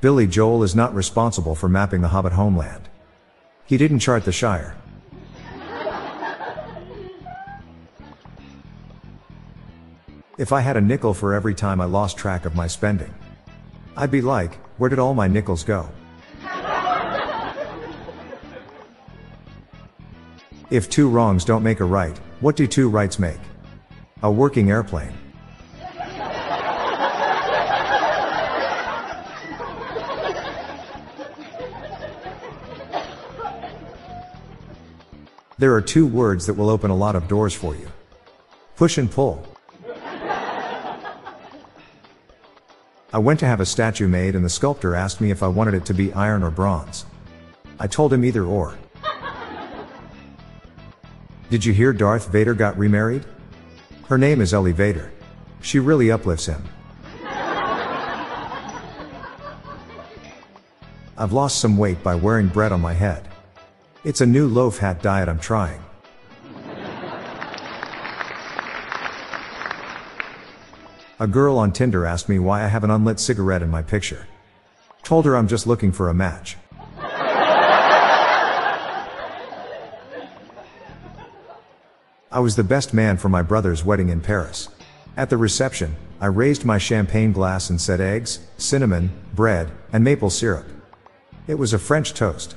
[0.00, 2.88] Billy Joel is not responsible for mapping the Hobbit homeland.
[3.66, 4.74] He didn't chart the Shire.
[10.38, 13.12] If I had a nickel for every time I lost track of my spending,
[13.94, 15.86] I'd be like, where did all my nickels go?
[20.70, 23.40] If two wrongs don't make a right, what do two rights make?
[24.22, 25.12] A working airplane.
[35.60, 37.86] There are two words that will open a lot of doors for you.
[38.76, 39.46] Push and pull.
[43.12, 45.74] I went to have a statue made and the sculptor asked me if I wanted
[45.74, 47.04] it to be iron or bronze.
[47.78, 48.78] I told him either or.
[51.50, 53.26] Did you hear Darth Vader got remarried?
[54.08, 55.12] Her name is Ellie Vader.
[55.60, 56.64] She really uplifts him.
[61.18, 63.29] I've lost some weight by wearing bread on my head.
[64.02, 65.82] It's a new loaf hat diet I'm trying.
[71.18, 74.26] A girl on Tinder asked me why I have an unlit cigarette in my picture.
[75.02, 76.56] Told her I'm just looking for a match.
[82.32, 84.70] I was the best man for my brother's wedding in Paris.
[85.14, 90.30] At the reception, I raised my champagne glass and said eggs, cinnamon, bread, and maple
[90.30, 90.66] syrup.
[91.46, 92.54] It was a French toast.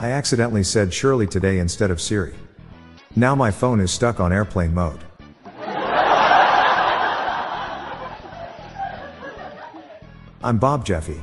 [0.00, 2.32] I accidentally said Shirley today instead of Siri.
[3.16, 4.98] Now my phone is stuck on airplane mode.
[10.42, 11.20] I'm Bob Jeffy.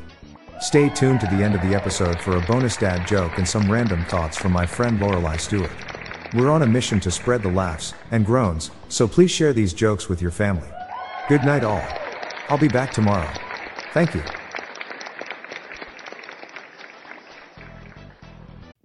[0.61, 3.71] Stay tuned to the end of the episode for a bonus dad joke and some
[3.71, 5.71] random thoughts from my friend Lorelai Stewart.
[6.35, 10.07] We're on a mission to spread the laughs and groans, so please share these jokes
[10.07, 10.69] with your family.
[11.27, 11.83] Good night, all.
[12.47, 13.33] I'll be back tomorrow.
[13.94, 14.21] Thank you.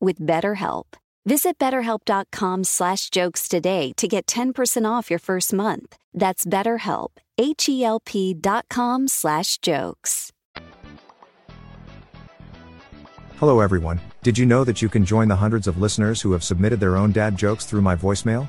[0.00, 0.84] with BetterHelp.
[1.26, 5.96] Visit betterhelp.com slash jokes today to get 10% off your first month.
[6.14, 10.30] That's betterhelp, H-E-L-P dot com slash jokes.
[13.38, 16.42] Hello everyone, did you know that you can join the hundreds of listeners who have
[16.42, 18.48] submitted their own dad jokes through my voicemail?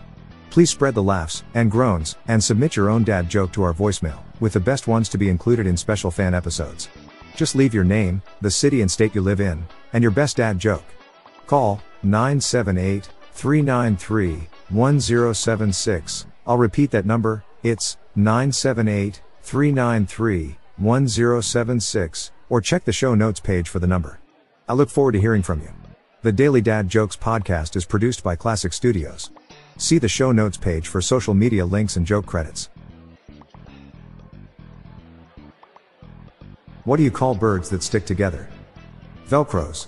[0.49, 4.19] Please spread the laughs and groans and submit your own dad joke to our voicemail,
[4.39, 6.87] with the best ones to be included in special fan episodes.
[7.35, 10.57] Just leave your name, the city and state you live in, and your best dad
[10.57, 10.85] joke.
[11.47, 16.25] Call 978 393 1076.
[16.45, 23.79] I'll repeat that number, it's 978 393 1076, or check the show notes page for
[23.79, 24.19] the number.
[24.67, 25.69] I look forward to hearing from you.
[26.21, 29.31] The Daily Dad Jokes podcast is produced by Classic Studios.
[29.77, 32.69] See the show notes page for social media links and joke credits.
[36.83, 38.49] What do you call birds that stick together?
[39.29, 39.87] Velcros.